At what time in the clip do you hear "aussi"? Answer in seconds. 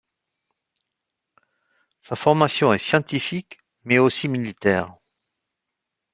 3.99-4.29